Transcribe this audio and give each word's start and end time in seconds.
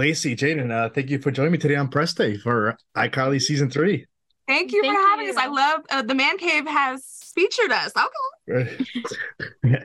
Laci, 0.00 0.34
Jaidyn, 0.34 0.70
uh, 0.70 0.88
thank 0.88 1.10
you 1.10 1.18
for 1.18 1.30
joining 1.30 1.52
me 1.52 1.58
today 1.58 1.76
on 1.76 1.88
Press 1.88 2.14
Day 2.14 2.38
for 2.38 2.74
iCarly 2.96 3.38
season 3.38 3.68
three. 3.68 4.06
Thank 4.48 4.72
you 4.72 4.80
Thank 4.80 4.96
for 4.96 5.00
having 5.02 5.26
you. 5.26 5.32
us. 5.32 5.36
I 5.36 5.46
love 5.46 5.80
uh, 5.90 6.00
the 6.00 6.14
Man 6.14 6.38
Cave 6.38 6.66
has 6.66 7.30
featured 7.34 7.70
us. 7.70 7.92
Okay. 8.48 8.78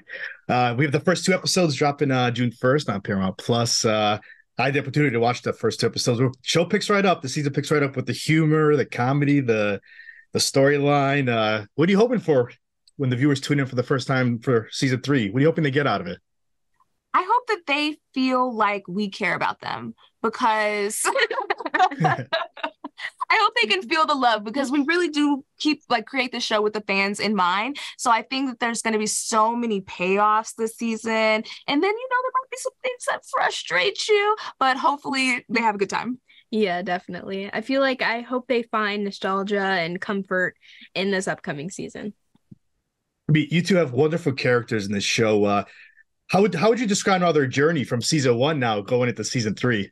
uh, 0.49 0.73
we 0.77 0.85
have 0.85 0.93
the 0.93 1.01
first 1.01 1.25
two 1.25 1.33
episodes 1.33 1.75
dropping 1.75 2.11
uh, 2.11 2.31
June 2.31 2.51
1st 2.51 2.93
on 2.93 3.01
Paramount 3.01 3.37
Plus. 3.37 3.83
Uh, 3.83 4.17
I 4.57 4.63
had 4.63 4.73
the 4.73 4.79
opportunity 4.79 5.11
to 5.11 5.19
watch 5.19 5.41
the 5.41 5.51
first 5.51 5.81
two 5.81 5.87
episodes. 5.87 6.19
The 6.19 6.33
show 6.43 6.63
picks 6.63 6.89
right 6.89 7.05
up. 7.05 7.21
The 7.21 7.27
season 7.27 7.51
picks 7.51 7.69
right 7.69 7.83
up 7.83 7.97
with 7.97 8.05
the 8.05 8.13
humor, 8.13 8.77
the 8.77 8.85
comedy, 8.85 9.41
the 9.41 9.81
the 10.31 10.39
storyline. 10.39 11.27
Uh, 11.27 11.65
what 11.75 11.89
are 11.89 11.91
you 11.91 11.97
hoping 11.97 12.19
for 12.19 12.51
when 12.95 13.09
the 13.09 13.17
viewers 13.17 13.41
tune 13.41 13.59
in 13.59 13.65
for 13.65 13.75
the 13.75 13.83
first 13.83 14.07
time 14.07 14.39
for 14.39 14.69
season 14.71 15.01
three? 15.01 15.29
What 15.29 15.39
are 15.39 15.41
you 15.41 15.47
hoping 15.47 15.65
to 15.65 15.71
get 15.71 15.87
out 15.87 15.99
of 15.99 16.07
it? 16.07 16.19
I 17.15 17.25
hope 17.25 17.47
that 17.47 17.61
they 17.65 17.97
feel 18.13 18.53
like 18.53 18.83
we 18.89 19.09
care 19.09 19.35
about 19.35 19.61
them 19.61 19.95
because 20.21 21.01
I 22.03 22.25
hope 23.31 23.53
they 23.55 23.67
can 23.69 23.83
feel 23.83 24.05
the 24.05 24.15
love 24.15 24.43
because 24.43 24.69
we 24.69 24.83
really 24.83 25.07
do 25.07 25.45
keep 25.57 25.81
like 25.87 26.07
create 26.07 26.33
the 26.33 26.41
show 26.41 26.61
with 26.61 26.73
the 26.73 26.81
fans 26.81 27.21
in 27.21 27.33
mind. 27.33 27.77
So 27.97 28.11
I 28.11 28.21
think 28.21 28.49
that 28.49 28.59
there's 28.59 28.81
going 28.81 28.91
to 28.91 28.99
be 28.99 29.07
so 29.07 29.55
many 29.55 29.79
payoffs 29.79 30.55
this 30.57 30.75
season. 30.75 31.13
And 31.13 31.45
then, 31.67 31.83
you 31.83 32.09
know, 32.09 32.17
there 32.21 32.31
might 32.33 32.51
be 32.51 32.57
some 32.57 32.73
things 32.83 33.05
that 33.07 33.21
frustrate 33.33 34.09
you, 34.09 34.35
but 34.59 34.75
hopefully 34.75 35.45
they 35.47 35.61
have 35.61 35.75
a 35.75 35.77
good 35.77 35.89
time. 35.89 36.19
Yeah, 36.51 36.81
definitely. 36.81 37.49
I 37.53 37.61
feel 37.61 37.79
like 37.79 38.01
I 38.01 38.21
hope 38.21 38.47
they 38.49 38.63
find 38.63 39.05
nostalgia 39.05 39.61
and 39.61 40.01
comfort 40.01 40.57
in 40.93 41.11
this 41.11 41.29
upcoming 41.29 41.69
season. 41.69 42.13
I 43.29 43.31
mean, 43.31 43.47
you 43.51 43.61
two 43.61 43.77
have 43.77 43.93
wonderful 43.93 44.33
characters 44.33 44.85
in 44.85 44.91
this 44.91 45.05
show. 45.05 45.45
Uh, 45.45 45.63
how 46.27 46.41
would 46.41 46.55
how 46.55 46.69
would 46.69 46.79
you 46.79 46.87
describe 46.87 47.21
now 47.21 47.31
their 47.31 47.47
journey 47.47 47.83
from 47.83 48.01
season 48.01 48.37
one 48.37 48.59
now 48.59 48.81
going 48.81 49.09
into 49.09 49.23
season 49.23 49.55
three? 49.55 49.91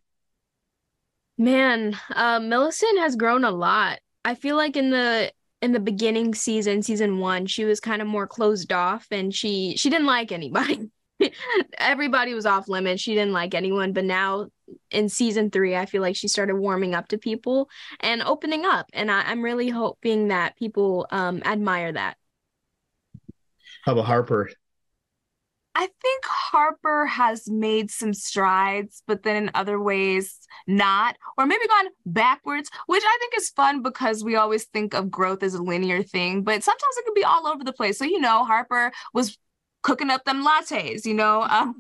Man, 1.38 1.98
uh, 2.14 2.40
Millicent 2.40 3.00
has 3.00 3.16
grown 3.16 3.44
a 3.44 3.52
lot. 3.52 4.00
I 4.26 4.36
feel 4.36 4.56
like 4.56 4.76
in 4.76 4.90
the 4.90 5.32
in 5.62 5.72
the 5.72 5.80
beginning 5.80 6.34
season, 6.34 6.82
season 6.82 7.20
one, 7.20 7.46
she 7.46 7.66
was 7.66 7.80
kind 7.80 8.02
of 8.02 8.08
more 8.08 8.28
closed 8.28 8.72
off 8.74 9.08
and 9.12 9.34
she 9.34 9.76
she 9.78 9.90
didn't 9.90 10.08
like 10.08 10.32
anybody. 10.32 10.90
Everybody 11.78 12.34
was 12.34 12.46
off 12.46 12.68
limits. 12.68 13.02
She 13.02 13.14
didn't 13.14 13.34
like 13.34 13.54
anyone. 13.54 13.94
But 13.94 14.06
now 14.06 14.48
in 14.92 15.10
season 15.10 15.52
three, 15.52 15.76
I 15.76 15.86
feel 15.86 16.02
like 16.02 16.16
she 16.16 16.28
started 16.28 16.56
warming 16.56 16.96
up 16.96 17.08
to 17.10 17.18
people 17.18 17.70
and 18.00 18.22
opening 18.24 18.66
up. 18.66 18.88
And 18.94 19.12
I, 19.12 19.22
I'm 19.22 19.44
really 19.44 19.70
hoping 19.70 20.30
that 20.30 20.58
people 20.58 21.08
um 21.12 21.42
admire 21.46 21.92
that. 21.92 22.18
How 23.86 23.94
about 23.94 24.06
Harper? 24.06 24.50
I 25.76 25.88
think 26.02 26.26
Harper 26.26 27.08
has 27.08 27.50
made 27.50 27.90
some 27.90 28.14
strides, 28.14 29.02
but 29.08 29.24
then 29.24 29.36
in 29.36 29.52
other 29.56 29.80
ways 29.80 30.40
not, 30.68 31.16
or 31.38 31.48
maybe 31.48 31.68
gone 31.68 31.88
backwards, 32.06 32.70
which 32.86 33.04
I 33.04 33.18
think 33.20 33.34
is 33.38 33.50
fun 33.50 33.82
because 33.82 34.24
we 34.24 34.36
always 34.36 34.66
think 34.66 34.94
of 34.94 35.10
growth 35.10 35.42
as 35.42 35.56
a 35.56 35.64
linear 35.64 36.04
thing, 36.04 36.44
but 36.44 36.64
sometimes 36.64 36.98
it 36.98 37.06
can 37.06 37.16
be 37.16 37.24
all 37.24 37.48
over 37.48 37.64
the 37.64 37.74
place. 37.74 37.98
So, 37.98 38.06
you 38.06 38.20
know, 38.20 38.46
Harper 38.46 38.92
was 39.14 39.38
cooking 39.82 40.10
up 40.10 40.26
them 40.26 40.46
lattes, 40.46 41.06
you 41.06 41.14
know, 41.14 41.42
um, 41.50 41.76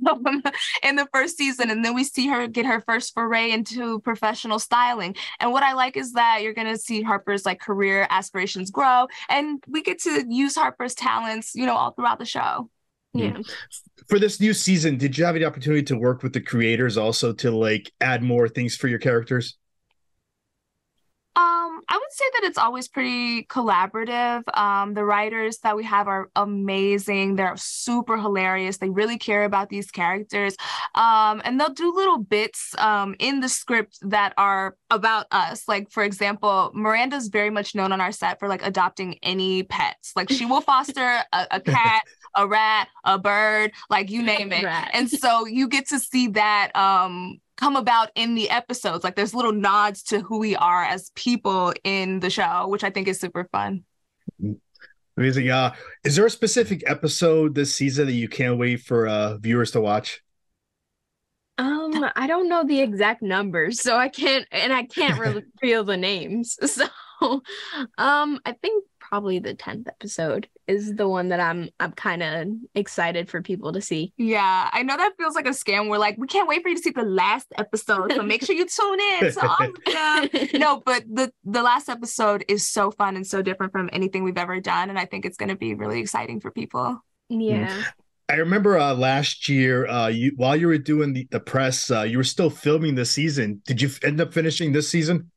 in 0.83 0.95
the 0.95 1.07
first 1.13 1.37
season. 1.37 1.69
And 1.69 1.85
then 1.85 1.95
we 1.95 2.03
see 2.03 2.27
her 2.27 2.47
get 2.47 2.65
her 2.65 2.81
first 2.81 3.13
foray 3.13 3.51
into 3.51 3.99
professional 4.01 4.59
styling. 4.59 5.15
And 5.39 5.51
what 5.51 5.63
I 5.63 5.73
like 5.73 5.97
is 5.97 6.13
that 6.13 6.41
you're 6.41 6.53
going 6.53 6.67
to 6.67 6.77
see 6.77 7.01
Harper's 7.01 7.45
like 7.45 7.59
career 7.59 8.05
aspirations 8.09 8.71
grow 8.71 9.07
and 9.29 9.63
we 9.67 9.81
get 9.81 9.99
to 10.01 10.25
use 10.27 10.55
Harper's 10.55 10.95
talents, 10.95 11.53
you 11.55 11.65
know, 11.65 11.75
all 11.75 11.91
throughout 11.91 12.19
the 12.19 12.25
show. 12.25 12.69
Yeah. 13.13 13.37
For 14.07 14.19
this 14.19 14.39
new 14.39 14.53
season, 14.53 14.97
did 14.97 15.17
you 15.17 15.25
have 15.25 15.35
the 15.35 15.45
opportunity 15.45 15.83
to 15.83 15.97
work 15.97 16.23
with 16.23 16.33
the 16.33 16.41
creators 16.41 16.97
also 16.97 17.31
to 17.33 17.51
like 17.51 17.91
add 18.01 18.23
more 18.23 18.49
things 18.49 18.75
for 18.75 18.87
your 18.87 18.99
characters? 18.99 19.57
Um, 21.35 21.81
I 21.89 21.97
would 21.97 22.11
say 22.11 22.25
that 22.33 22.43
it's 22.43 22.59
always 22.59 22.87
pretty 22.87 23.45
collaborative. 23.45 24.43
Um, 24.55 24.93
the 24.93 25.03
writers 25.03 25.57
that 25.59 25.75
we 25.75 25.83
have 25.83 26.07
are 26.07 26.29
amazing. 26.35 27.35
They're 27.35 27.57
super 27.57 28.17
hilarious. 28.17 28.77
They 28.77 28.91
really 28.91 29.17
care 29.17 29.43
about 29.43 29.69
these 29.69 29.89
characters. 29.89 30.55
Um, 30.93 31.41
and 31.43 31.59
they'll 31.59 31.73
do 31.73 31.91
little 31.91 32.19
bits 32.19 32.75
um, 32.77 33.15
in 33.17 33.39
the 33.39 33.49
script 33.49 33.97
that 34.03 34.35
are 34.37 34.77
about 34.91 35.25
us. 35.31 35.67
Like, 35.67 35.89
for 35.89 36.03
example, 36.03 36.71
Miranda's 36.75 37.29
very 37.29 37.49
much 37.49 37.73
known 37.73 37.91
on 37.91 37.99
our 37.99 38.11
set 38.11 38.37
for 38.37 38.47
like 38.47 38.63
adopting 38.63 39.17
any 39.23 39.63
pets. 39.63 40.11
Like, 40.15 40.29
she 40.29 40.45
will 40.45 40.61
foster 40.61 41.23
a, 41.33 41.47
a 41.49 41.59
cat, 41.61 42.03
a 42.35 42.47
rat, 42.47 42.89
a 43.05 43.17
bird, 43.17 43.71
like 43.89 44.11
you 44.11 44.21
name 44.21 44.51
it. 44.51 44.63
Rat. 44.63 44.91
And 44.93 45.09
so 45.09 45.47
you 45.47 45.67
get 45.67 45.87
to 45.89 45.99
see 45.99 46.27
that 46.27 46.75
um 46.75 47.39
come 47.57 47.75
about 47.75 48.09
in 48.15 48.35
the 48.35 48.49
episodes. 48.49 49.03
Like 49.03 49.15
there's 49.15 49.33
little 49.33 49.51
nods 49.51 50.03
to 50.03 50.19
who 50.19 50.39
we 50.39 50.55
are 50.55 50.83
as 50.83 51.11
people 51.15 51.73
in 51.83 52.19
the 52.19 52.29
show, 52.29 52.67
which 52.67 52.83
I 52.83 52.89
think 52.89 53.07
is 53.07 53.19
super 53.19 53.47
fun. 53.51 53.83
Amazing. 55.17 55.49
Uh, 55.49 55.73
is 56.03 56.15
there 56.15 56.25
a 56.25 56.29
specific 56.29 56.83
episode 56.87 57.53
this 57.53 57.75
season 57.75 58.07
that 58.07 58.13
you 58.13 58.27
can't 58.27 58.57
wait 58.57 58.81
for 58.81 59.07
uh, 59.07 59.37
viewers 59.37 59.71
to 59.71 59.81
watch? 59.81 60.21
Um, 61.59 62.09
I 62.15 62.25
don't 62.25 62.49
know 62.49 62.63
the 62.63 62.81
exact 62.81 63.21
numbers, 63.21 63.79
so 63.79 63.95
I 63.95 64.09
can't, 64.09 64.47
and 64.51 64.73
I 64.73 64.85
can't 64.85 65.19
reveal 65.61 65.83
the 65.83 65.97
names. 65.97 66.57
So, 67.21 67.41
um, 67.97 68.39
I 68.45 68.51
think 68.51 68.83
probably 68.99 69.39
the 69.39 69.53
tenth 69.53 69.87
episode 69.87 70.49
is 70.67 70.95
the 70.95 71.07
one 71.07 71.29
that 71.29 71.39
I'm 71.39 71.69
I'm 71.79 71.91
kind 71.91 72.23
of 72.23 72.47
excited 72.75 73.29
for 73.29 73.41
people 73.41 73.73
to 73.73 73.81
see. 73.81 74.13
Yeah, 74.17 74.69
I 74.71 74.83
know 74.83 74.97
that 74.97 75.13
feels 75.17 75.35
like 75.35 75.47
a 75.47 75.51
scam. 75.51 75.89
We're 75.89 75.97
like, 75.97 76.17
we 76.17 76.27
can't 76.27 76.47
wait 76.47 76.61
for 76.61 76.69
you 76.69 76.75
to 76.75 76.81
see 76.81 76.91
the 76.91 77.03
last 77.03 77.47
episode, 77.57 78.13
so 78.13 78.23
make 78.23 78.43
sure 78.45 78.55
you 78.55 78.65
tune 78.65 78.99
in. 78.99 79.31
So 79.31 79.41
all 79.47 80.29
no, 80.53 80.81
but 80.85 81.03
the 81.11 81.31
the 81.43 81.63
last 81.63 81.89
episode 81.89 82.45
is 82.47 82.67
so 82.67 82.91
fun 82.91 83.15
and 83.15 83.25
so 83.25 83.41
different 83.41 83.71
from 83.71 83.89
anything 83.93 84.23
we've 84.23 84.37
ever 84.37 84.59
done, 84.59 84.89
and 84.89 84.97
I 84.97 85.05
think 85.05 85.25
it's 85.25 85.37
going 85.37 85.49
to 85.49 85.55
be 85.55 85.73
really 85.73 85.99
exciting 85.99 86.39
for 86.39 86.51
people. 86.51 86.99
Yeah. 87.29 87.83
I 88.29 88.35
remember 88.35 88.77
uh, 88.77 88.93
last 88.93 89.49
year, 89.49 89.85
uh, 89.87 90.07
you 90.07 90.31
while 90.37 90.55
you 90.55 90.67
were 90.67 90.77
doing 90.77 91.13
the, 91.13 91.27
the 91.29 91.39
press, 91.39 91.91
uh, 91.91 92.03
you 92.03 92.17
were 92.17 92.23
still 92.23 92.49
filming 92.49 92.95
the 92.95 93.05
season. 93.05 93.61
Did 93.65 93.81
you 93.81 93.89
f- 93.89 94.03
end 94.03 94.21
up 94.21 94.33
finishing 94.33 94.71
this 94.71 94.89
season? 94.89 95.29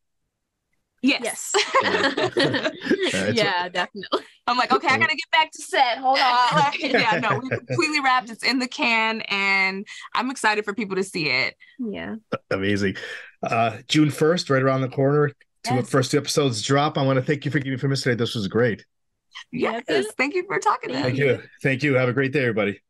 Yes. 1.09 1.53
it's- 1.83 3.35
yeah, 3.35 3.69
definitely. 3.69 4.21
I'm 4.49 4.57
like, 4.57 4.73
okay, 4.73 4.87
I 4.89 4.97
gotta 4.99 5.17
get 5.17 5.31
back 5.33 5.51
to 5.53 5.63
set. 5.63 5.99
Hold 5.99 6.19
on. 6.19 6.55
Like, 6.55 6.81
yeah, 6.81 7.19
no, 7.21 7.41
we 7.43 7.49
completely 7.49 8.01
wrapped. 8.01 8.31
It's 8.31 8.45
in 8.45 8.59
the 8.61 8.69
can, 8.69 9.23
and 9.23 9.85
I'm 10.15 10.31
excited 10.31 10.65
for 10.65 10.73
people 10.73 10.95
to 10.97 11.03
see 11.03 11.29
it. 11.29 11.55
Yeah. 11.81 12.15
Amazing. 12.51 12.97
Uh, 13.43 13.79
June 13.89 14.09
1st, 14.09 14.49
right 14.51 14.63
around 14.63 14.83
the 14.83 14.89
corner. 14.89 15.33
Two 15.65 15.75
Yes. 15.75 15.91
first 15.91 16.13
two 16.13 16.19
episodes 16.19 16.63
drop. 16.63 16.97
I 16.97 17.03
want 17.03 17.17
to 17.17 17.23
thank 17.25 17.45
you 17.45 17.51
for 17.51 17.59
giving 17.59 17.73
me 17.73 17.79
from 17.79 17.91
us 17.91 18.03
today. 18.03 18.15
This 18.15 18.37
was 18.37 18.47
great. 18.47 18.85
Yes, 19.51 19.83
Yeah. 19.89 20.03
thank 20.17 20.35
you 20.35 20.45
for 20.47 20.59
talking 20.61 20.91
to 20.91 20.97
me. 20.97 21.03
Thank 21.03 21.19
me. 21.19 21.25
you. 21.27 21.43
Thank 21.63 21.83
you. 21.83 21.95
Have 21.95 22.09
a 22.09 22.13
great 22.13 22.33
day, 22.33 22.43
everybody. 22.43 22.81